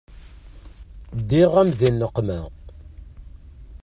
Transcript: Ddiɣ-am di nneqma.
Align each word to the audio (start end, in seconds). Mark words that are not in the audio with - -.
Ddiɣ-am 1.19 1.69
di 1.79 1.89
nneqma. 1.93 2.39